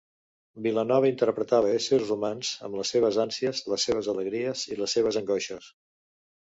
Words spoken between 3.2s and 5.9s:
ànsies, les seves alegries i les seves angoixes.